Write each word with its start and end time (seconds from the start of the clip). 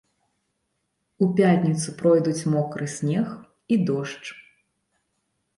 У 1.25 1.27
пятніцу 1.41 1.89
пройдуць 2.01 2.47
мокры 2.53 2.87
снег 2.97 3.27
і 3.77 3.79
дождж. 3.91 4.25